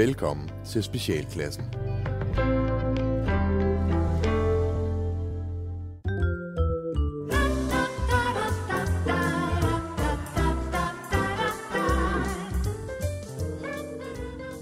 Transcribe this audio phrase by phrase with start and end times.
[0.00, 1.64] Velkommen til Specialklassen.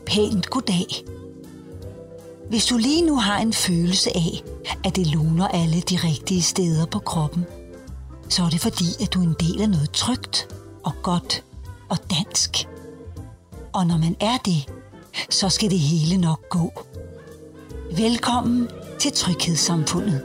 [0.06, 0.86] Pænt goddag.
[2.48, 4.42] Hvis du lige nu har en følelse af,
[4.84, 7.44] at det luner alle de rigtige steder på kroppen,
[8.28, 10.48] så er det fordi, at du er en del af noget trygt
[10.84, 11.44] og godt
[11.88, 12.68] og dansk.
[13.72, 14.77] Og når man er det,
[15.30, 16.72] så skal det hele nok gå.
[17.96, 18.68] Velkommen
[18.98, 20.24] til Tryghedssamfundet.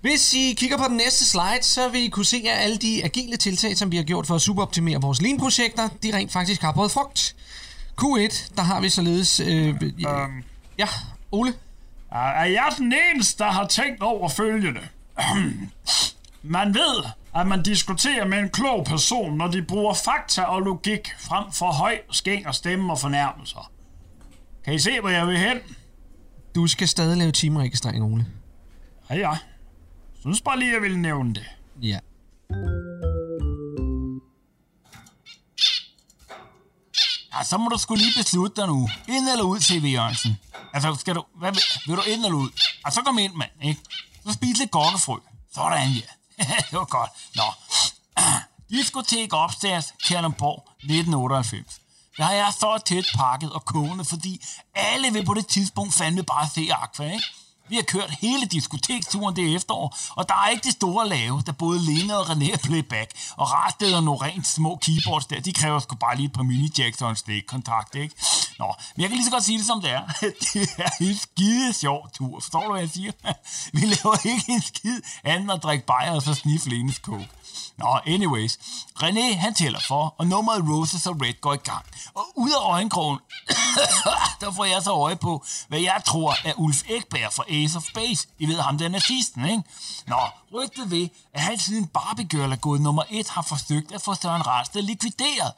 [0.00, 3.04] Hvis I kigger på den næste slide, så vil I kunne se, at alle de
[3.04, 6.72] agile tiltag, som vi har gjort for at superoptimere vores lean-projekter, de rent faktisk har
[6.72, 7.36] båret frugt.
[8.00, 9.40] Q1, der har vi således...
[9.40, 10.42] Øh, Øhm,
[10.78, 10.86] ja,
[11.32, 11.54] Ole?
[12.10, 14.80] er jeg den eneste, der har tænkt over følgende?
[16.42, 21.08] man ved, at man diskuterer med en klog person, når de bruger fakta og logik
[21.18, 23.70] frem for høj skæng og stemme og fornærmelser.
[24.64, 25.58] Kan I se, hvor jeg vil hen?
[26.54, 28.26] Du skal stadig lave timeregistrering, Ole.
[29.10, 29.30] Ja, ja.
[30.20, 31.44] Synes bare lige, jeg ville nævne det.
[31.82, 31.98] Ja.
[37.38, 38.88] Ja, så må du skulle lige beslutte dig nu.
[39.08, 39.84] Ind eller ud, C.V.
[39.84, 40.38] Jørgensen.
[40.72, 41.24] Altså, skal du...
[41.38, 42.50] Hvad vil, vil du ind eller ud?
[42.84, 43.80] Og så kom ind, mand, ikke?
[44.26, 45.16] Så spis lidt gokkefrø.
[45.54, 46.00] Sådan, ja.
[46.70, 47.10] det var godt.
[47.34, 47.42] Nå.
[48.70, 51.80] Diskotek opstairs, Kalundborg, 1998.
[52.16, 56.22] Der har jeg så tæt pakket og kogende, fordi alle vil på det tidspunkt fandme
[56.22, 57.24] bare se Aqua, ikke?
[57.68, 61.52] Vi har kørt hele diskoteksturen det efterår, og der er ikke det store lave, der
[61.52, 65.52] både Lene og René er playback, og Rasted og nogle rent små keyboards der, de
[65.52, 68.14] kræver sgu bare lige et par mini-jacks og en stikkontakt, ikke?
[68.58, 70.02] Nå, men jeg kan lige så godt sige det som det er.
[70.54, 73.12] det er en skide sjov tur, forstår du, hvad jeg siger?
[73.78, 77.28] Vi laver ikke en skid anden at drikke bajer og så sniffe Lenes coke.
[77.76, 78.58] Nå, anyways.
[79.02, 81.84] René, han tæller for, og nummeret Roses og Red går i gang.
[82.14, 83.18] Og ud af øjenkrogen,
[84.40, 87.84] der får jeg så øje på, hvad jeg tror er Ulf Ekberg fra Ace of
[87.84, 88.28] Space.
[88.38, 89.62] I ved ham, den nazisten, ikke?
[90.06, 90.16] Nå,
[90.54, 94.14] rygtet ved, at han siden Barbie Girl er gået nummer et, har forsøgt at få
[94.14, 95.52] Søren Raste likvideret.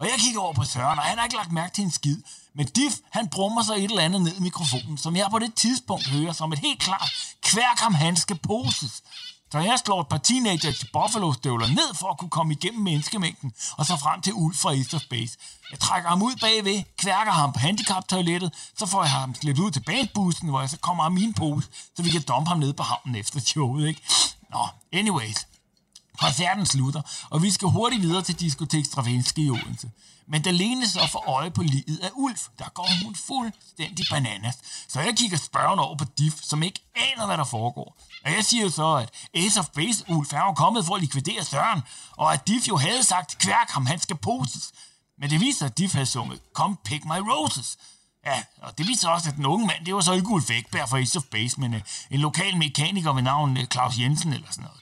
[0.00, 2.22] Og jeg kigger over på Søren, og han har ikke lagt mærke til en skid.
[2.54, 5.54] Men Diff, han brummer sig et eller andet ned i mikrofonen, som jeg på det
[5.54, 7.10] tidspunkt hører som et helt klart
[7.42, 9.02] kværk om han skal poses.
[9.52, 13.52] Så jeg slår et par teenager til Buffalo-støvler ned for at kunne komme igennem menneskemængden,
[13.76, 15.38] og så frem til Ulf fra Easter Space.
[15.70, 19.70] Jeg trækker ham ud bagved, kværker ham på handicap-toilettet, så får jeg ham slæbt ud
[19.70, 22.72] til bandbussen, hvor jeg så kommer af min pose, så vi kan dumpe ham ned
[22.72, 24.02] på havnen efter showet, ikke?
[24.50, 25.46] Nå, anyways.
[26.20, 29.90] Koncerten slutter, og vi skal hurtigt videre til diskotek Stravinsky i Odense.
[30.28, 34.54] Men da Lene så får øje på livet af Ulf, der går hun fuldstændig bananas.
[34.88, 37.96] Så jeg kigger spørgende over på Diff, som ikke aner, hvad der foregår.
[38.24, 41.00] Og jeg siger jo så, at Ace of Base Ulf er jo kommet for at
[41.00, 41.82] likvidere Søren,
[42.16, 44.72] og at Diff jo havde sagt, kværk ham, han skal poses.
[45.18, 47.78] Men det viser, at Diff havde sunget, Come Pick My Roses.
[48.26, 50.88] Ja, og det viser også, at den unge mand, det var så ikke Ulf Ekberg
[50.88, 54.46] fra Ace of Base, men uh, en lokal mekaniker ved navn uh, Claus Jensen eller
[54.50, 54.80] sådan noget.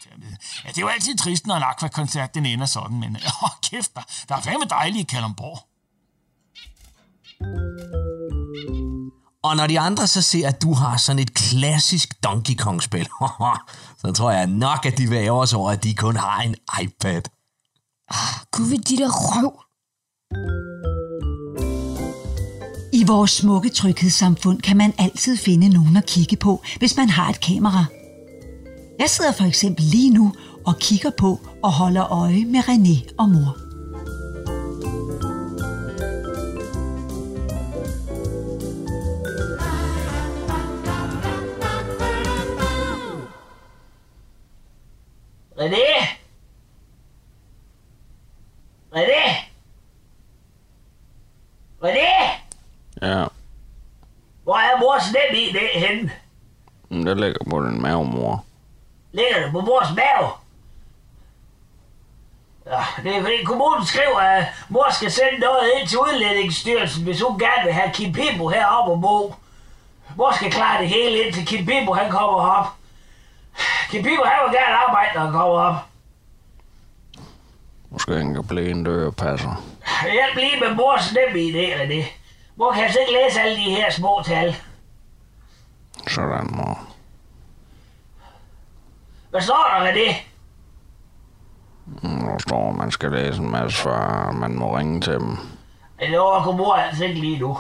[0.65, 3.51] Ja, det er jo altid trist, når en Aqua-koncert den ender sådan, men åh, oh,
[3.63, 5.69] kæft, der, der er fandme dejligt i Kalundborg.
[9.43, 13.09] Og når de andre så ser, at du har sådan et klassisk Donkey Kong-spil,
[14.01, 17.23] så tror jeg nok, at de ære os over, at de kun har en iPad.
[18.53, 19.63] Gud ved de der røv.
[23.09, 27.41] Vores smukke tryghedssamfund kan man altid finde nogen at kigge på, hvis man har et
[27.41, 27.85] kamera.
[28.99, 30.33] Jeg sidder for eksempel lige nu
[30.67, 33.57] og kigger på og holder øje med René og mor.
[45.59, 46.19] René!
[48.93, 49.29] René!
[53.03, 53.25] Ja,
[54.43, 56.11] Hvor er mors nem i det henne?
[56.91, 58.45] det ligger på din mave, mor.
[59.13, 60.29] Ligger det på mors mave?
[62.67, 67.21] Ja, det er fordi kommunen skriver, at mor skal sende noget ind til udlændingsstyrelsen, hvis
[67.23, 69.35] hun gerne vil have Kim Pimbo heroppe og bo.
[70.17, 72.67] Mor skal klare det hele ind til Kim Pimbo, han kommer op.
[73.91, 75.75] Kim Pimbo, han vil gerne arbejde, når han kommer op.
[77.91, 79.63] Måske han kan blive en dørepasser.
[80.03, 82.05] Hjælp lige med mors nemme idé, René.
[82.59, 84.57] Mor kan altså ikke læse alle de her små tal.
[86.09, 86.79] Sådan, mor.
[89.31, 90.15] Hvad står der, René?
[92.03, 95.39] Der står, at man skal læse en masse, før man må ringe til dem.
[96.01, 97.59] Det overgår mor altså ikke lige nu.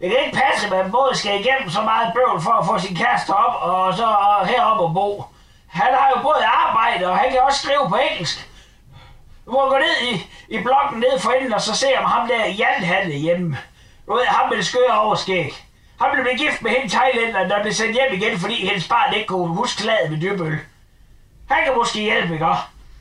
[0.00, 2.78] Det kan ikke passe, at man både skal igennem så meget bøvl for at få
[2.78, 4.06] sin kæreste op, og så
[4.46, 5.24] herop og bo.
[5.66, 8.50] Han har jo både arbejde, og han kan også skrive på engelsk.
[9.46, 12.28] Du må gå ned i, i blokken ned for enden, og så se om ham
[12.28, 13.58] der Jan er hjemme.
[14.06, 15.52] Du ved, ham med det skøre overskæg.
[16.00, 19.14] Han blev blevet gift med hende thailænder, der blev sendt hjem igen, fordi hendes barn
[19.14, 20.58] ikke kunne huske slaget med dyrbøl.
[21.50, 22.46] Han kan måske hjælpe, ikke?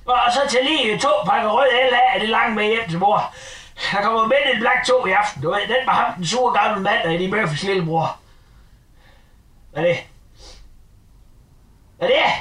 [0.06, 3.00] Og så til lige to pakker rød el af, er det langt med hjem til
[3.00, 3.34] mor.
[3.92, 5.62] Der kommer med en Black 2 i aften, du ved.
[5.62, 8.18] Den var ham, den sure gamle mand, der er de Murphys lillebror.
[9.74, 9.98] Hvad er det?
[11.98, 12.32] Hvad er det?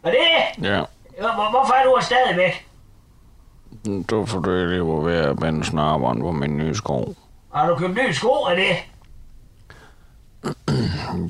[0.00, 0.16] Hvad er
[0.56, 0.64] det?
[0.66, 0.78] Ja,
[1.20, 2.65] Hvor- Hvorfor er du her stadigvæk?
[4.10, 7.14] Var fordi, jeg lige var ved at binde snaberen på min nye sko.
[7.54, 8.76] Har du købt nye sko af det?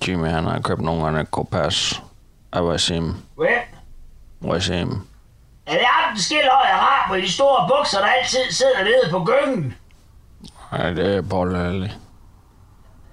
[0.08, 2.00] Jimmy, han har købt nogle, han ikke kunne passe.
[2.52, 3.14] Af Wasim.
[3.36, 3.60] Hvem?
[4.42, 4.90] Wasim.
[5.66, 9.24] Er det ham, den skildhøje rap med de store bukser, der altid sidder nede på
[9.24, 9.74] gyngen?
[10.72, 11.90] Ja, det er Paul Ali.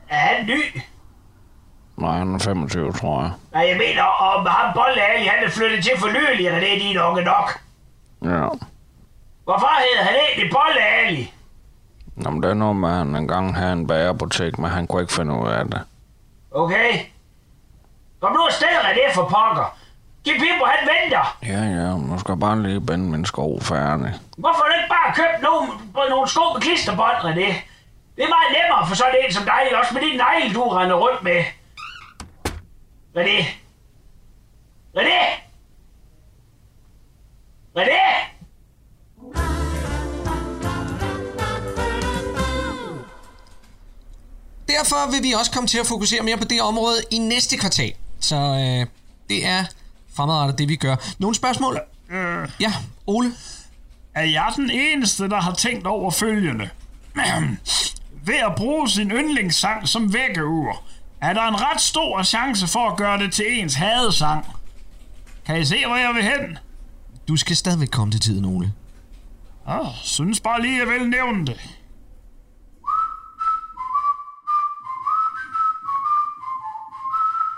[0.10, 0.82] Er han ny?
[1.98, 3.32] Nej, han er 25, tror jeg.
[3.52, 6.74] Nej, jeg mener, om ham Bolle Ali, han er flyttet til for nylig, og det
[6.74, 7.60] er din unge nok.
[8.24, 8.48] Ja.
[9.44, 11.34] Hvorfor hedder han egentlig Bolle Ali?
[12.26, 15.14] Jamen, det er noget med, at han engang havde en bagerbutik, men han kunne ikke
[15.14, 15.82] finde ud af det.
[16.52, 17.00] Okay.
[18.22, 19.78] Kom nu afsted, René for pokker.
[20.24, 21.38] Giv Pippo, han venter.
[21.44, 24.14] Ja, ja, nu skal jeg bare lige binde min sko færdig.
[24.38, 25.68] Hvorfor du ikke bare købt nogle,
[26.10, 27.52] nogle sko med klisterbånd, René?
[28.16, 30.96] Det er meget nemmere for sådan en som dig, også med de negle, du render
[30.96, 31.44] rundt med.
[33.18, 33.40] René?
[34.98, 35.22] René?
[37.78, 38.33] René?
[44.80, 47.94] Derfor vil vi også komme til at fokusere mere på det område i næste kvartal.
[48.20, 48.88] Så øh,
[49.30, 49.66] det er
[50.14, 50.96] fremadrettet det, vi gør.
[51.20, 51.80] Nogle spørgsmål?
[52.10, 52.74] Øh, Ja,
[53.08, 53.34] Ole?
[54.16, 56.70] er jeg den eneste, der har tænkt over følgende?
[58.26, 60.84] Ved at bruge sin yndlingssang som vækkeur,
[61.22, 64.46] er der en ret stor chance for at gøre det til ens hadesang.
[65.46, 66.58] Kan I se, hvor jeg vil hen?
[67.28, 68.74] Du skal stadigvæk komme til tiden, Ole.
[69.68, 71.60] Ah, synes bare lige, jeg vil nævne det.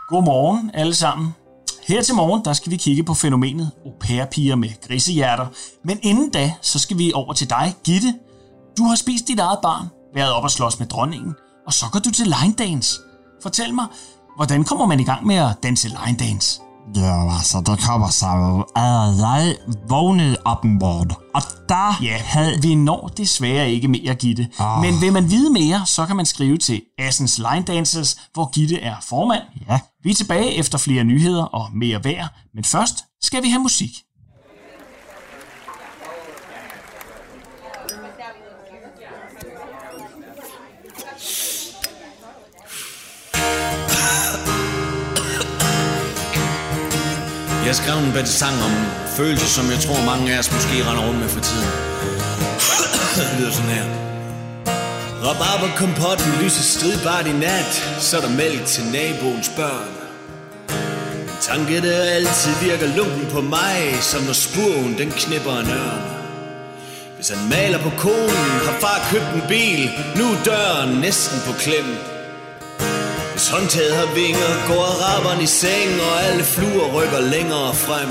[0.08, 1.36] Godmorgen alle sammen.
[1.88, 5.48] Her til morgen, der skal vi kigge på fænomenet au pair-piger med grisehjerter.
[5.84, 8.14] Men inden da, så skal vi over til dig, Gitte.
[8.78, 11.36] Du har spist dit eget barn, været op og slås med dronningen,
[11.68, 13.00] og så går du til line dance.
[13.44, 13.86] Fortæl mig,
[14.36, 16.62] hvordan kommer man i gang med at danse line dance?
[16.96, 18.08] Ja, altså, det kommer
[18.48, 19.56] jo, at jeg
[19.90, 22.62] vågnede op en morgen, og der Ja, havde...
[22.62, 24.48] vi når desværre ikke mere, Gitte.
[24.60, 24.82] Ah.
[24.82, 28.80] Men vil man vide mere, så kan man skrive til Assens Line Dancers, hvor Gitte
[28.82, 29.42] er formand.
[29.70, 29.80] Ja.
[30.04, 33.92] Vi er tilbage efter flere nyheder og mere vejr, men først skal vi have musik.
[47.66, 48.74] Jeg skrev en bedre sang om
[49.18, 51.70] følelser, som jeg tror mange af os måske render rundt med for tiden.
[53.16, 53.88] det lyder sådan her.
[55.26, 59.92] Rabarber kompotten lyser stridbart i nat, så er der mælk til naboens børn.
[61.22, 66.04] En tanke, der altid virker lunken på mig, som når spurven den knipper en ørn.
[67.16, 71.54] Hvis han maler på konen, har far købt en bil, nu er døren næsten på
[71.64, 72.15] klem.
[73.36, 78.10] Hvis håndtaget har vinger, går araberne i seng, og alle fluer rykker længere frem.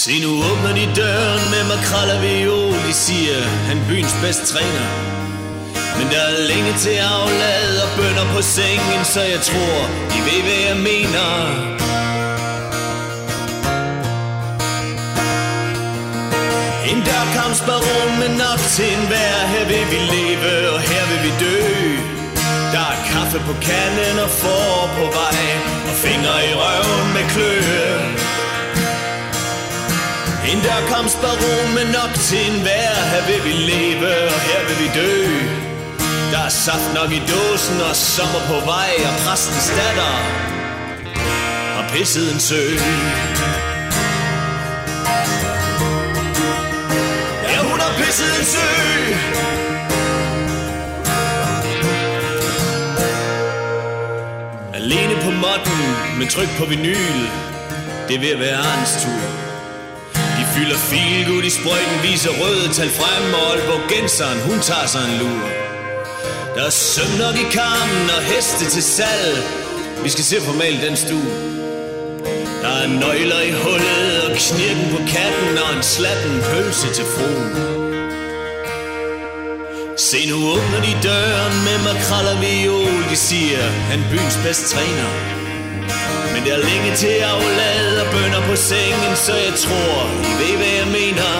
[0.00, 4.86] Se nu åbner de døren med makrel og viol, de siger, han byens bedste træner.
[5.98, 9.78] Men der er længe til aflad og bønder på sengen, så jeg tror,
[10.12, 11.28] de ved, hvad jeg mener.
[16.90, 21.32] En dørkampsbaron med nok til en hver, her vil vi leve, og her vil vi
[21.44, 21.85] dø.
[23.16, 25.40] Kaffe på kanden og får på vej
[25.88, 27.96] Og fingre i røven med kløe
[30.50, 34.88] En dørkampsbaron med nok til en vær Her vil vi leve og her vil vi
[35.00, 35.14] dø.
[36.32, 40.14] Der er saft nok i dåsen og sommer på vej Og præstens datter
[41.76, 42.62] har pisset en sø.
[47.52, 48.75] Ja, hun har pisset en sø.
[56.16, 57.20] Men med tryk på vinyl.
[58.08, 59.26] Det vil være Arns tur.
[60.38, 65.02] De fylder filgud i sprøjten Viser røde tal frem Og Aalborg Genseren, hun tager sig
[65.08, 65.44] en lur.
[66.54, 69.36] Der er søm nok i kammen Og heste til salg.
[70.04, 71.30] Vi skal se formalt den stue.
[72.62, 77.52] Der er nøgler i hullet Og knirken på katten Og en slatten pølse til fruen.
[79.96, 85.36] Se nu åbner de døren med makrel og viol De siger, han byens bedst træner.
[86.32, 89.96] Men det er længe til at lade og bønder på sengen Så jeg tror,
[90.30, 91.32] I ved hvad jeg mener.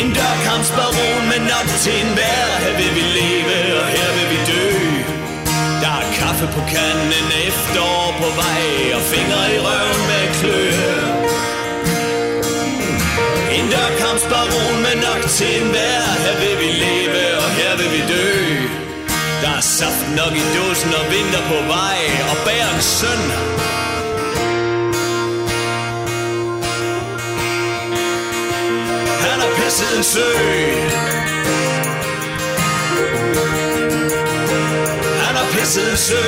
[0.00, 4.38] En dørkampsbaron men nok til en vær Her vil vi leve, og her vil vi
[4.52, 4.66] dø.
[5.82, 8.64] Der er kaffe på kanden, efterår på vej
[8.96, 11.22] Og fingre i røven med kløe
[13.56, 18.02] En dørkampsbaron men nok til en vær Her vil vi leve, og her vil vi
[18.12, 18.61] dø
[19.52, 21.98] har saft nok i dåsen og vinter på vej
[22.30, 23.22] Og bærens søn
[29.24, 30.28] Han har pisset en sø
[35.24, 36.22] Han har pisset en sø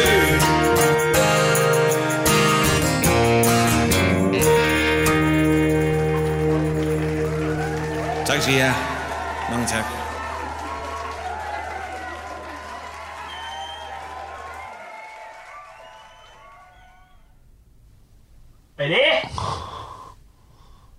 [8.26, 8.74] Tak skal I have.
[9.50, 10.03] Mange tak.
[18.76, 19.30] Hvad er det?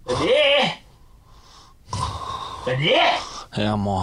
[0.06, 0.72] Hvad er det?
[2.64, 3.64] Hvad er det?
[3.64, 4.02] Ja, mor.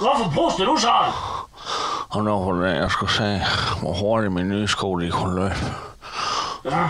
[0.00, 1.12] Hvorfor puster du sådan?
[2.08, 3.40] Og nu var det, jeg skulle se,
[3.80, 5.54] hvor hurtigt min nye sko lige kunne løbe.
[6.64, 6.88] Ja.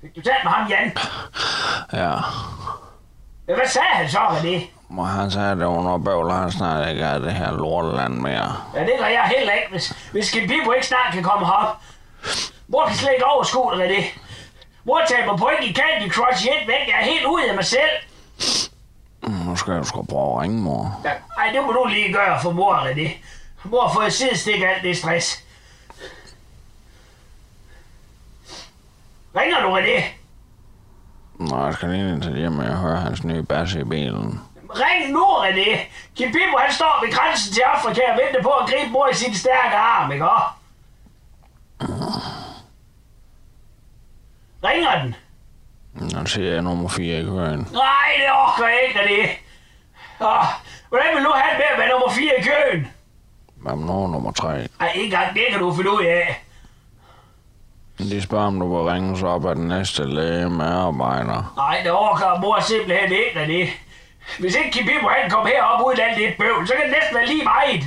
[0.00, 0.96] Fik du talt med ham, Jan?
[1.92, 2.10] Ja.
[3.48, 4.62] Ja, Hvad sagde han så det?
[4.98, 8.14] Og han sagde, at det var noget bøvl, han snart ikke er det her lorteland
[8.14, 8.56] mere.
[8.74, 11.76] Ja, det gør jeg heller ikke, hvis, hvis Kim Bibbo ikke snart kan komme herop.
[12.68, 14.04] Mor kan slet ikke overskue det, det.
[14.84, 16.88] Mor taber point i Candy Crush i et væk.
[16.88, 17.90] Jeg er helt ude af mig selv.
[19.28, 21.00] Nu skal jeg sgu prøve at ringe, mor.
[21.04, 23.10] Ja, ej, det må du lige gøre for mor, René.
[23.64, 25.44] Mor får et sidestik alt det stress.
[29.36, 30.02] Ringer du, René?
[31.38, 34.40] Nå, jeg skal lige ind til hjem, og jeg hører hans nye basse i bilen.
[34.70, 35.78] Ring nu, René.
[36.16, 39.14] Kim Bibbo, han står ved grænsen til Afrika og venter på at gribe mor i
[39.14, 40.61] sin stærke arm, ikke også?
[44.64, 45.14] Ringer den?
[46.18, 47.68] Nu siger jeg nummer 4 i køen.
[47.72, 49.28] Nej, det orker jeg ikke, René.
[50.26, 50.44] Åh,
[50.88, 52.88] hvordan vil du have det med at være nummer 4 i køen?
[53.56, 54.48] Hvad med nummer nummer 3?
[54.80, 56.44] Ej, ikke engang det kan du finde ud af.
[57.98, 61.52] De spørger, om du vil ringe så op af den næste læge medarbejder.
[61.56, 63.70] Nej, det orker mor simpelthen ikke, René.
[64.38, 67.16] Hvis ikke Kim Bibbo han kom herop uden alt det bøvl, så kan det næsten
[67.16, 67.84] være lige meget.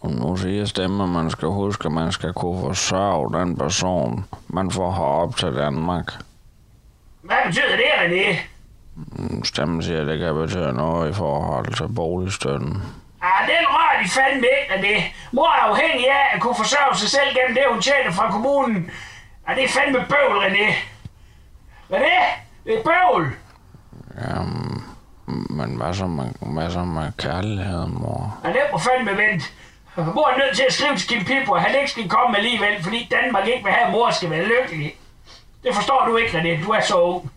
[0.00, 4.24] Og nu siger stemmen, at man skal huske, at man skal kunne forsørge den person,
[4.48, 6.12] man får herop til Danmark.
[7.22, 8.36] Hvad betyder det, René?
[8.94, 12.82] Mm, Stemmen siger, at det kan betyde noget i forhold til boligstøtten.
[13.22, 15.02] Ah, den rører de fandme ikke, René.
[15.32, 18.90] Mor er afhængig af at kunne forsørge sig selv gennem det, hun tjener fra kommunen.
[19.46, 20.68] Ah, det er fandme bøvl, René.
[21.92, 22.20] René,
[22.64, 23.32] det er bøvl.
[24.28, 24.82] Jamen,
[25.50, 28.38] men hvad så med, hvad så med kærligheden, mor?
[28.44, 29.46] Ah, det må fandme vente.
[30.04, 32.82] Mor er nødt til at skrive til Kim Pippo, at han ikke skal komme alligevel,
[32.82, 34.96] fordi Danmark ikke vil have, at mor skal være lykkelig.
[35.64, 36.64] Det forstår du ikke, René.
[36.64, 37.32] Du er så ung.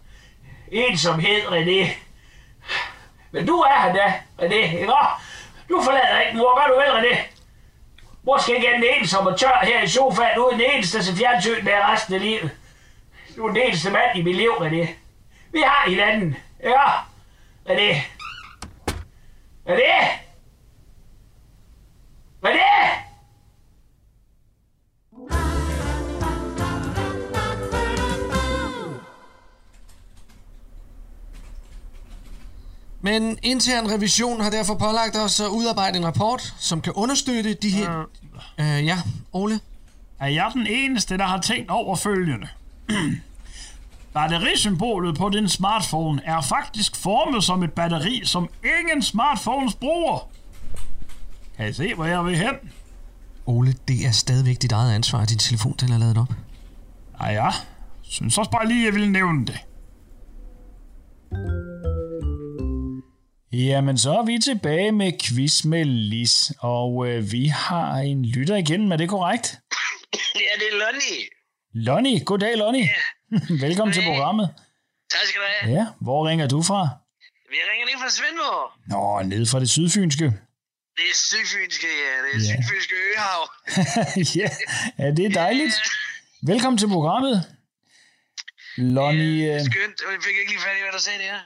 [0.71, 1.89] Ensomhed, René.
[3.31, 4.93] Men du er her da, René, ikke?
[5.69, 7.17] Du forlader ikke mor, gør du vel, René?
[8.23, 11.65] Mor skal ikke ende ensom og tør her i sofaen uden den eneste til fjernsyn
[11.65, 12.51] med resten af livet.
[13.35, 14.87] Du er den eneste mand i mit liv, René.
[15.51, 16.91] Vi har hinanden, ja?
[17.69, 17.95] René.
[19.69, 20.22] René?
[22.45, 23.03] René?
[33.01, 37.69] Men intern revision har derfor pålagt os at udarbejde en rapport, som kan understøtte de
[37.69, 38.05] her...
[38.59, 38.97] Øh, ja,
[39.33, 39.59] Ole?
[40.19, 42.47] Er jeg den eneste, der har tænkt over følgende?
[44.13, 50.32] Batterisymbolet på din smartphone er faktisk formet som et batteri, som ingen smartphones bruger.
[51.57, 52.55] Kan I se, hvor jeg vil hen?
[53.45, 56.33] Ole, det er stadigvæk dit eget ansvar, at din telefon den er lavet op.
[57.21, 57.49] Ja, ja.
[58.03, 59.59] Synes også bare lige, jeg ville nævne det.
[63.51, 68.55] Jamen, så er vi tilbage med quiz med Lis, og øh, vi har en lytter
[68.55, 69.47] igen, er det korrekt?
[70.35, 71.23] Ja, det er Lonnie.
[71.73, 72.83] Lonnie, goddag Lonnie.
[73.31, 73.39] Ja.
[73.67, 74.49] Velkommen til programmet.
[75.11, 75.77] Tak skal du have.
[75.79, 76.87] Ja, hvor ringer du fra?
[77.49, 78.71] Vi ringer lige fra Svendborg.
[78.87, 80.33] Nå, ned fra det sydfynske.
[80.97, 82.13] Det er Sydfynske, ja.
[82.23, 82.61] Det er Ja.
[82.61, 83.41] Sydfynske Øhav.
[84.39, 84.49] ja,
[84.99, 85.75] ja, det er dejligt.
[86.43, 87.43] Velkommen til programmet.
[88.77, 89.97] Lonnie, øh, Skønt.
[90.11, 91.39] Jeg fik ikke lige fat i, hvad der sagde det her.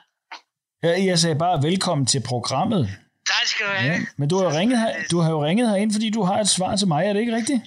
[0.83, 2.89] ja, jeg sagde bare velkommen til programmet.
[3.27, 3.93] Tak skal du have.
[3.93, 6.39] Ja, men du har, jo ringet her, du har jo ringet herind, fordi du har
[6.39, 7.61] et svar til mig, er det ikke rigtigt?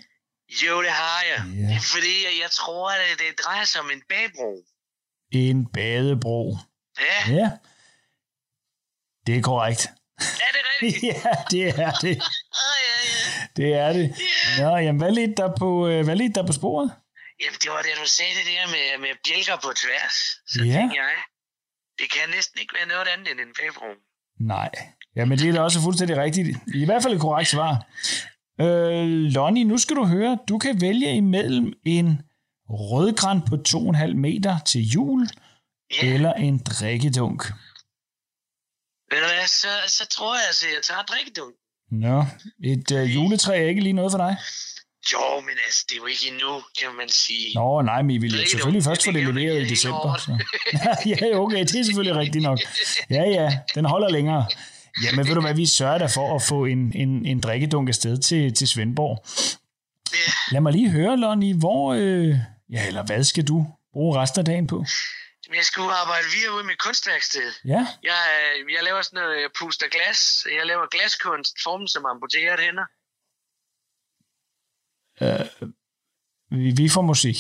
[0.66, 1.44] Jo, det har jeg.
[1.70, 1.78] Ja.
[1.94, 4.62] Fordi, jeg, jeg tror, at det drejer sig om en bagbro.
[5.32, 6.56] En badebro.
[7.00, 7.50] Ja, Ja.
[9.26, 9.88] Det er korrekt.
[10.46, 11.02] er det rigtigt?
[11.10, 12.16] ja, det er det.
[12.64, 13.46] Ah, ja, ja.
[13.56, 14.06] Det er det.
[14.58, 16.88] Nå, jamen, hvad ledte der på, øh, hvad ledte der på sporet?
[17.42, 20.16] Jamen, det var det, du sagde det der med, med bjælker på tværs.
[20.52, 20.72] Så Ja.
[20.76, 21.14] tænkte jeg,
[21.98, 23.96] det kan næsten ikke være noget andet end en fæbrum.
[24.40, 24.70] Nej.
[25.16, 26.48] Jamen, det er da også fuldstændig rigtigt.
[26.74, 27.72] I hvert fald et korrekt svar.
[28.60, 32.22] Øh, Lonnie, nu skal du høre, du kan vælge imellem en
[32.68, 35.28] rødgran på 2,5 meter til jul,
[36.02, 36.14] Ja.
[36.14, 37.42] eller en drikkedunk.
[39.11, 41.55] Ved du hvad, så, så tror jeg, at jeg tager drikkedunk.
[41.90, 42.25] Nå,
[42.64, 44.37] et øh, juletræ er ikke lige noget for dig?
[45.12, 47.55] Jo, men altså, det er jo ikke endnu, kan man sige.
[47.55, 50.17] Nå, nej, men I vil selvfølgelig først få det leveret i december.
[50.19, 50.33] Så.
[51.11, 52.59] ja, okay, det er selvfølgelig rigtigt nok.
[53.11, 54.47] Ja, ja, den holder længere.
[55.05, 58.19] Jamen, ved du hvad, vi sørger da for at få en, en, en drikkedunk afsted
[58.19, 59.25] til, til Svendborg.
[60.52, 62.29] Lad mig lige høre, Lonnie, hvor, øh,
[62.73, 64.85] ja, eller hvad skal du bruge resten af dagen på?
[65.54, 67.52] Jeg skulle arbejde videre ude med kunstværksted.
[67.64, 68.21] Ja, Jeg,
[68.61, 70.47] øh, jeg laver sådan noget, jeg puster glas.
[70.57, 72.87] Jeg laver glaskunst, formet som amputeret hænder.
[75.23, 75.69] øh,
[76.50, 77.37] vi, vi får musik.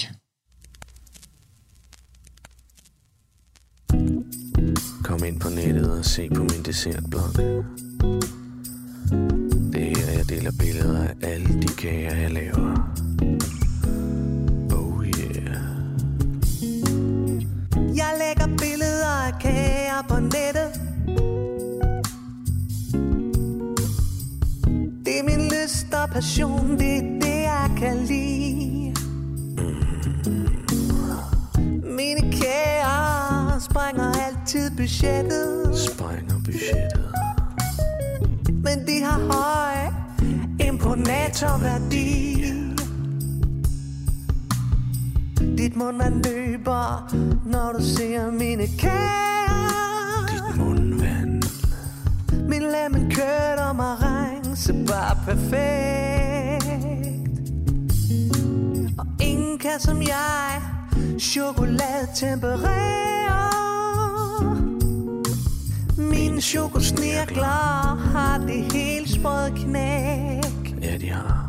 [5.04, 7.28] Kom ind på nettet og se på min dessertblog.
[9.72, 12.70] Det er her, jeg deler billeder af alle de kager, jeg laver.
[26.20, 28.94] Passion, det er det jeg kan lide.
[31.96, 35.78] Mine kager sprænger altid budgettet.
[35.78, 37.10] Sprænger budgettet.
[38.48, 39.92] Men de har høj
[40.68, 42.36] imponatorværdi.
[45.58, 47.14] Dit mundvand løber,
[47.46, 51.42] når du ser mine kager Dit mundvand.
[52.48, 54.19] Min lemon curd og marengs
[54.90, 56.70] var perfekt.
[58.98, 60.62] Og ingen kan som jeg
[61.18, 63.50] chokolade temperere
[65.96, 70.74] Mine chokosnirkler har det helt sprøde knæk.
[70.82, 71.39] Ja, de har.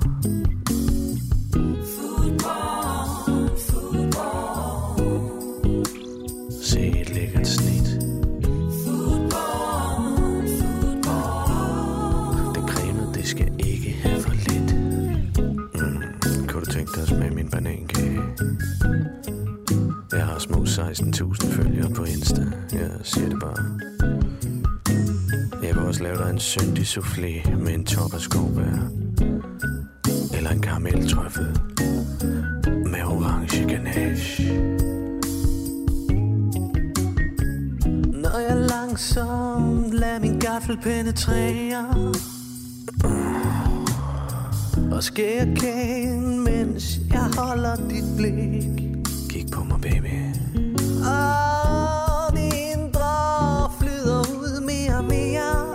[17.52, 18.22] Tænke banankage?
[20.12, 22.42] Jeg har små 16.000 følgere på Insta.
[22.72, 23.80] Jeg siger det bare.
[25.64, 28.90] Jeg kan også lave dig en syndig soufflé med en top af skovbær.
[30.34, 31.60] Eller en karameltrøffel
[32.66, 34.78] med orange ganache.
[38.14, 42.12] Når jeg langsomt lader min gaffel penetrere
[44.92, 48.64] Og skærer kagen, mens jeg holder dit blik
[49.30, 50.08] Kig på mig, baby.
[51.06, 55.68] Og det indre flyder ud mere og mere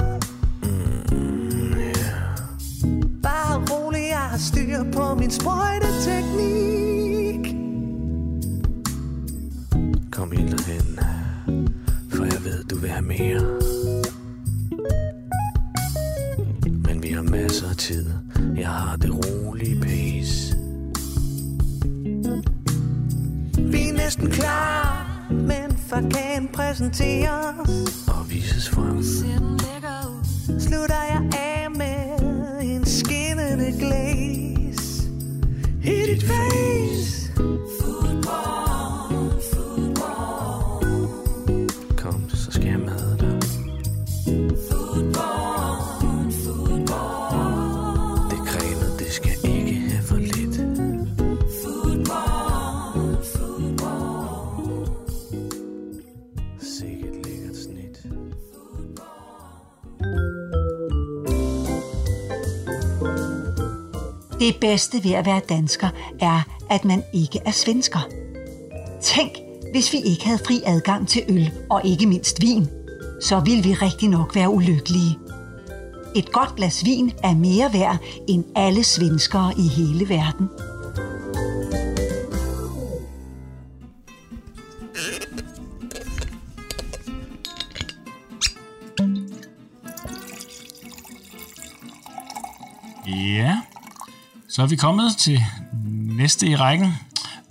[3.22, 7.54] Bare rolig, jeg har styr på min sprøjteteknik
[10.12, 10.98] Kom helt derhen,
[12.10, 13.40] for jeg ved, du vil have mere.
[16.66, 18.06] Men vi har masser af tid.
[18.56, 20.55] Jeg har det rolige pace.
[24.06, 27.70] Næsten klar, men fagan præsenteres
[28.08, 29.02] Og vises frem.
[30.60, 31.45] Slutter jeg af
[64.46, 65.88] Det bedste ved at være dansker
[66.20, 67.98] er, at man ikke er svensker.
[69.02, 69.32] Tænk,
[69.72, 72.68] hvis vi ikke havde fri adgang til øl og ikke mindst vin,
[73.22, 75.18] så ville vi rigtig nok være ulykkelige.
[76.16, 80.48] Et godt glas vin er mere værd end alle svenskere i hele verden.
[93.06, 93.60] Ja,
[94.56, 95.44] så er vi kommet til
[96.16, 96.94] næste i rækken.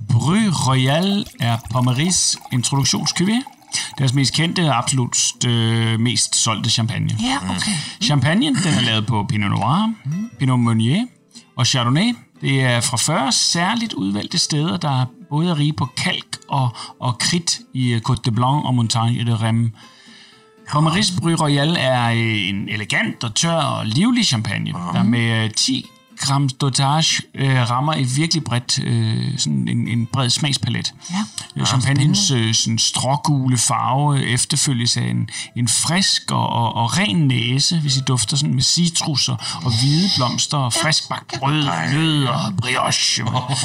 [0.10, 0.38] Bry
[0.68, 3.42] Royal er Pommeris introduktionscuvée.
[3.98, 7.18] deres mest kendte og absolut øh, mest solgte champagne.
[7.22, 7.72] Ja, okay.
[8.02, 9.94] Champagne, den er lavet på Pinot Noir,
[10.40, 11.06] Pinot Meunier
[11.56, 12.16] og Chardonnay.
[12.42, 17.18] Det er fra 40 særligt udvalgte steder, der både er rige på kalk og, og
[17.18, 19.72] kridt i øh, Côte de Blanc og Montagne de Rem.
[20.76, 25.52] Romaris Bry Royal er øh, en elegant og tør og livlig champagne, der med øh,
[25.52, 25.86] 10
[26.20, 30.94] gram dotage øh, rammer et virkelig bredt, øh, sådan en, en bred smagspalet.
[31.12, 31.16] Ja.
[31.62, 37.28] Øh, Champagnens øh, sådan strågule farve efterfølges af en, en frisk og, og, og ren
[37.28, 43.24] næse, hvis I dufter sådan med citrusser og hvide blomster og friskbagt brød, nødder, brioche,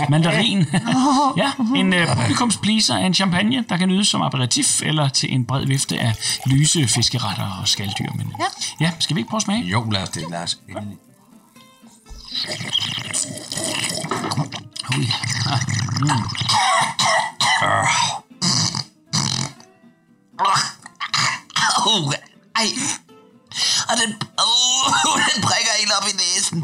[0.09, 0.67] mandarin.
[1.43, 5.45] ja, en øh, publikumspleaser af en champagne, der kan nydes som aperitif eller til en
[5.45, 6.15] bred vifte af
[6.47, 8.13] lyse fiskeretter og skalddyr.
[8.17, 8.85] Men, Ja.
[8.85, 9.63] ja, skal vi ikke prøve at smage?
[9.65, 10.59] Jo, lad os det, lad os
[14.93, 15.61] Oh yeah.
[16.01, 16.11] Mm.
[21.87, 22.12] Oh,
[22.57, 22.69] ej.
[23.88, 26.61] Og den, oh, den prikker helt op i næsen.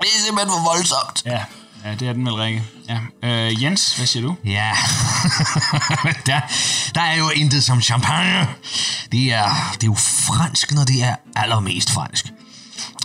[0.00, 1.22] Det er simpelthen for voldsomt.
[1.24, 1.44] Ja,
[1.84, 2.64] ja det er den vel, Rikke.
[2.88, 3.00] Ja.
[3.22, 4.36] Øh, Jens, hvad siger du?
[4.44, 4.72] Ja,
[6.26, 6.40] der,
[6.94, 8.48] der er jo intet som champagne.
[9.12, 12.32] Det er, det er jo fransk, når det er allermest fransk.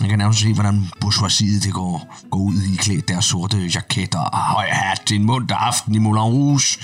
[0.01, 4.19] Jeg kan nærmest se, hvordan bourgeoisiet det går, går ud i klædt deres sorte jaketter
[4.19, 6.77] og høj hat til en munter aften i Moulin Rouge.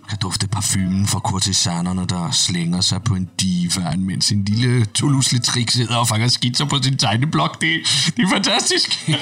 [0.00, 4.84] Man kan dufte parfumen fra kurtisanerne, der slænger sig på en divan, mens en lille
[4.84, 7.60] Toulouse trik sidder og fanger skitser på sin tegneblok.
[7.60, 7.80] Det,
[8.16, 9.08] det er fantastisk.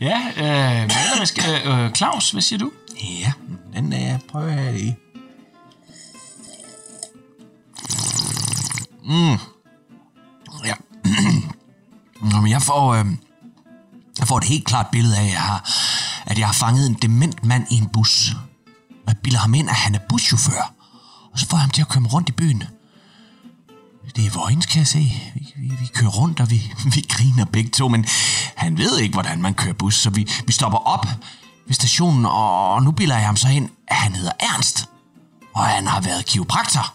[0.00, 2.70] Ja, øh, Maler, skal, øh, Claus, hvad siger du?
[3.20, 3.32] Ja,
[3.74, 4.96] den er jeg prøver jeg lige.
[9.04, 9.38] Mm.
[10.64, 10.74] Ja.
[12.20, 13.06] Nå, men jeg får, øh,
[14.18, 15.70] jeg får et helt klart billede af, at jeg, har,
[16.26, 18.32] at jeg har fanget en dement mand i en bus.
[18.90, 20.74] Og jeg bilder ham ind, at han er buschauffør.
[21.32, 22.62] Og så får jeg ham til at køre rundt i byen.
[24.16, 25.22] Det er vojens, kan jeg se.
[25.34, 28.06] Vi, vi, vi kører rundt, og vi, vi griner begge to, men
[28.56, 31.06] han ved ikke, hvordan man kører bus, så vi, vi stopper op
[31.66, 34.88] ved stationen, og, og nu bilder jeg ham så ind, at han hedder Ernst.
[35.54, 36.94] Og han har været kiropraktor,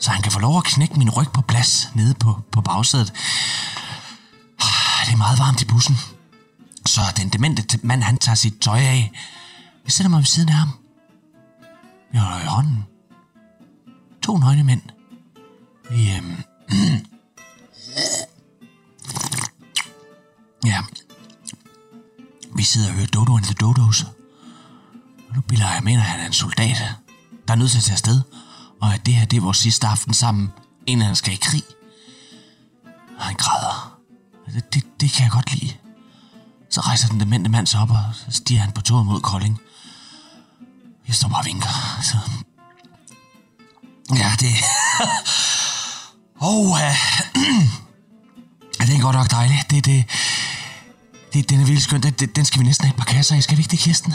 [0.00, 3.12] så han kan få lov at knække min ryg på plads nede på, på bagsædet.
[5.10, 5.96] Det er meget varmt i bussen.
[6.86, 9.12] Så den demente mand, han tager sit tøj af.
[9.84, 10.68] Jeg sætter mig ved siden af ham.
[12.12, 12.84] Jeg holder i hånden.
[14.22, 14.82] To nøgne mænd.
[15.90, 16.42] Vi, øhm...
[20.70, 20.82] ja.
[22.56, 24.02] Vi sidder og hører Dodo and the Dodos.
[25.28, 26.76] Og nu bilder jeg mener, at han er en soldat,
[27.48, 28.20] der er nødt til at tage afsted.
[28.80, 30.52] Og at det her, det er vores sidste aften sammen,
[30.86, 31.64] inden han skal i krig.
[33.18, 33.89] Og han græder.
[34.54, 35.74] Det, det, det kan jeg godt lide.
[36.70, 39.56] Så rejser den demente mand sig op, og så stiger han på toget mod Kolding.
[41.06, 41.72] Jeg står bare og vinker.
[42.08, 42.16] Så...
[44.22, 44.52] Ja, det...
[46.42, 46.96] Åh, oh, uh...
[48.86, 49.64] det er godt nok dejligt.
[49.70, 49.98] Det, det,
[51.32, 52.02] det, den er virkelig skøn.
[52.06, 53.40] Den, den skal vi næsten have et par kasser i.
[53.46, 54.12] Skal vi ikke det, Kirsten?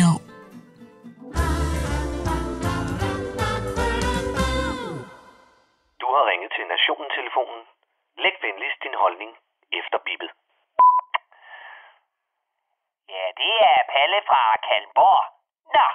[0.00, 0.10] Jo.
[6.00, 7.60] Du har ringet til Nationen-telefonen.
[8.24, 9.32] Læg venligst din holdning
[9.72, 10.30] efter bippet.
[13.14, 15.24] Ja, det er Palle fra Kalmborg.
[15.74, 15.86] Nå,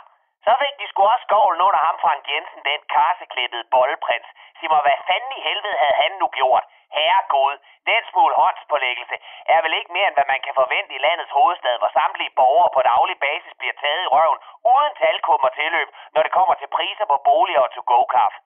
[0.46, 4.30] så fik de sgu også skovlen under ham Frank Jensen, den karseklippede bolleprins.
[4.60, 6.64] Sig mig, hvad fanden i helvede havde han nu gjort?
[6.98, 7.56] Herregud,
[7.90, 9.16] den smule håndspålæggelse
[9.54, 12.70] er vel ikke mere, end hvad man kan forvente i landets hovedstad, hvor samtlige borgere
[12.76, 14.40] på daglig basis bliver taget i røven,
[14.74, 18.38] uden talkum og tilløb, når det kommer til priser på boliger og to-go-kaffe.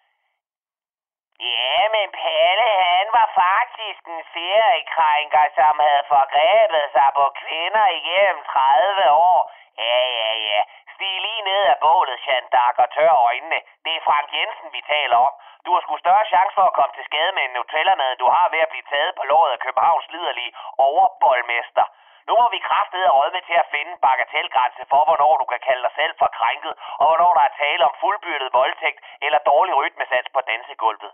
[1.40, 8.44] Ja, men Palle, han var faktisk en seriekrænker, som havde forgrebet sig på kvinder igennem
[8.44, 9.52] 30 år.
[9.78, 10.62] Ja, ja, ja.
[10.94, 12.48] Stig lige ned af bålet, Jeanne
[12.84, 13.60] og tør øjnene.
[13.86, 15.34] Det er Frank Jensen, vi taler om.
[15.66, 18.28] Du har sgu større chance for at komme til skade med en Nutella-mad, end du
[18.36, 21.86] har ved at blive taget på låret af Københavns liderlige overboldmester.
[22.28, 25.60] Nu må vi kraftede råd med til at finde en bagatellgrænse for, hvornår du kan
[25.68, 29.74] kalde dig selv for krænket, og hvornår der er tale om fuldbyrdet voldtægt eller dårlig
[29.82, 31.12] rytmesats på dansegulvet.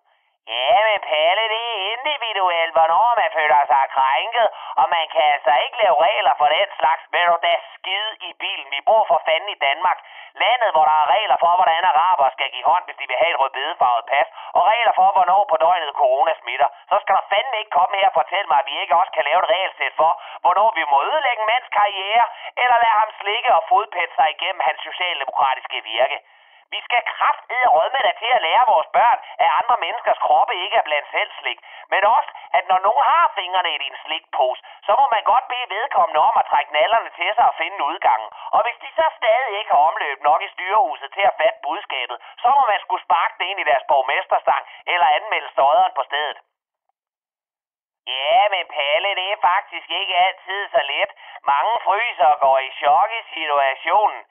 [0.47, 4.47] Ja, men Palle, det er individuelt, hvornår man føler sig krænket,
[4.81, 7.03] og man kan altså ikke lave regler for den slags.
[7.13, 8.67] Ved du da skide i bilen?
[8.75, 9.99] Vi bor for fanden i Danmark.
[10.43, 13.33] Landet, hvor der er regler for, hvordan araber skal give hånd, hvis de vil have
[13.33, 14.27] et rødbedefarvet pas,
[14.57, 16.69] og regler for, hvornår på døgnet corona smitter.
[16.89, 19.27] Så skal der fandme ikke komme her og fortælle mig, at vi ikke også kan
[19.29, 20.11] lave et regelsæt for,
[20.43, 22.25] hvornår vi må ødelægge en mands karriere,
[22.61, 26.19] eller lade ham slikke og fodpætte sig igennem hans socialdemokratiske virke.
[26.73, 30.77] Vi skal kraftede rødme da til at lære vores børn, at andre menneskers kroppe ikke
[30.81, 31.59] er blandt selv slik.
[31.93, 35.69] Men også, at når nogen har fingrene i din slikpose, så må man godt bede
[35.75, 38.29] vedkommende om at trække nallerne til sig og finde udgangen.
[38.55, 42.17] Og hvis de så stadig ikke har omløb nok i styrehuset til at fatte budskabet,
[42.43, 46.37] så må man skulle sparke det ind i deres borgmesterstang eller anmelde støderen på stedet.
[48.07, 51.11] Ja, men Palle, det er faktisk ikke altid så let.
[51.53, 54.21] Mange fryser og går i chok i situationen.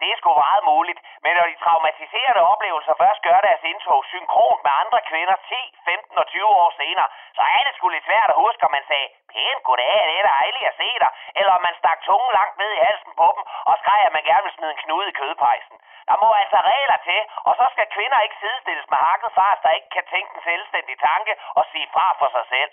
[0.00, 4.60] Det er sgu meget muligt, men når de traumatiserende oplevelser først gør deres indtog synkront
[4.66, 8.30] med andre kvinder 10, 15 og 20 år senere, så er det sgu lidt svært
[8.32, 11.62] at huske, om man sagde, pænt goddag, det er dejligt at se dig, eller om
[11.66, 14.56] man stak tungen langt ned i halsen på dem og skreg, at man gerne vil
[14.56, 15.76] smide en knude i kødpejsen.
[16.08, 19.76] Der må altså regler til, og så skal kvinder ikke sidestilles med hakket fars, der
[19.78, 22.72] ikke kan tænke en selvstændig tanke og sige fra for sig selv.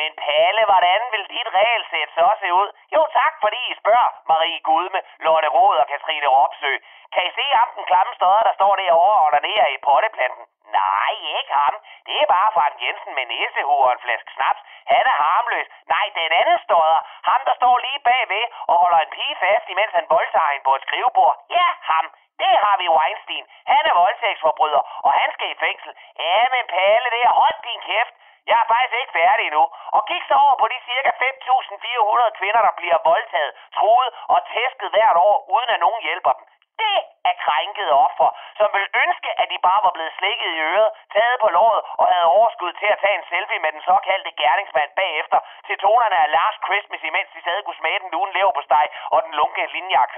[0.00, 2.68] Men Palle, hvordan vil dit regelsæt så se ud?
[2.94, 6.72] Jo tak, fordi I spørger, Marie Gudme, Lotte Rod og Katrine Ropsø.
[7.14, 10.44] Kan I se ham, den klamme stodder, der står derovre og nede i potteplanten?
[10.80, 11.74] Nej, ikke ham.
[12.06, 14.60] Det er bare Frank Jensen med næsehue og en flaske snaps.
[14.92, 15.68] Han er harmløs.
[15.94, 17.00] Nej, den anden stodder.
[17.30, 20.74] Ham, der står lige bagved og holder en pige fast, imens han voldtager hende på
[20.76, 21.36] et skrivebord.
[21.56, 22.06] Ja, ham.
[22.42, 23.44] Det har vi Weinstein.
[23.72, 25.92] Han er voldtægtsforbryder, og han skal i fængsel.
[26.18, 28.14] Ja, men Palle, det er hold din kæft.
[28.50, 29.64] Jeg er faktisk ikke færdig endnu.
[29.96, 34.92] Og kig så over på de cirka 5.400 kvinder, der bliver voldtaget, truet og tæsket
[34.94, 36.44] hvert år, uden at nogen hjælper dem.
[36.82, 36.98] Det
[37.30, 38.28] er krænkede offer,
[38.58, 42.06] som vil ønske, at de bare var blevet slikket i øret, taget på låret og
[42.12, 46.28] havde overskud til at tage en selfie med den såkaldte gerningsmand bagefter, til tonerne af
[46.36, 49.62] Last Christmas, imens de sad kunne smage den lune lever på steg og den lunke
[49.74, 50.10] linjak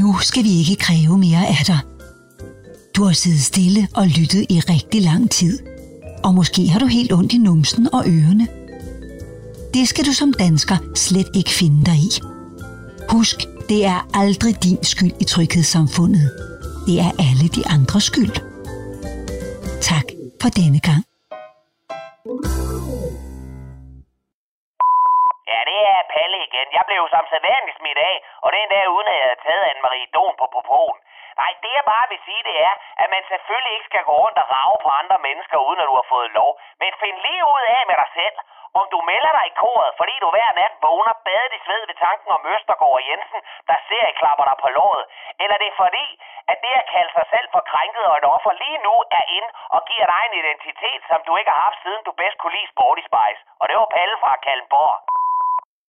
[0.00, 1.93] Nu skal vi ikke kræve mere af dig.
[2.96, 5.54] Du har siddet stille og lyttet i rigtig lang tid.
[6.26, 8.46] Og måske har du helt ondt i numsen og ørerne.
[9.74, 12.12] Det skal du som dansker slet ikke finde dig i.
[13.14, 13.38] Husk,
[13.70, 16.26] det er aldrig din skyld i tryghedssamfundet.
[16.86, 18.36] Det er alle de andres skyld.
[19.90, 20.06] Tak
[20.40, 21.02] for denne gang.
[25.50, 26.68] Ja, det er Palle igen.
[26.78, 30.08] Jeg blev som sædvanligt smidt af, og det er uden at jeg havde taget Anne-Marie
[30.16, 30.98] Don på popoen.
[31.42, 34.38] Nej, det jeg bare vil sige, det er, at man selvfølgelig ikke skal gå rundt
[34.42, 36.52] og rave på andre mennesker, uden at du har fået lov.
[36.80, 38.36] Men find lige ud af med dig selv,
[38.80, 41.96] om du melder dig i koret, fordi du hver nat vågner badet i sved ved
[42.06, 45.04] tanken om Østergaard og Jensen, der ser i klapper dig på låret.
[45.42, 46.06] Eller det er fordi,
[46.52, 49.48] at det at kalde sig selv for krænket og et offer lige nu er ind
[49.74, 52.72] og giver dig en identitet, som du ikke har haft siden du bedst kunne lide
[52.72, 53.40] Sporty Spice.
[53.60, 54.96] Og det var Palle fra Kalmborg.